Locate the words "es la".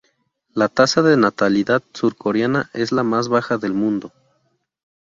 2.73-3.03